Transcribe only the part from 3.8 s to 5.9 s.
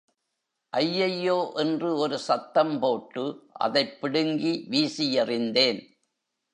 பிடுங்கி வீசியெறிந்தேன்.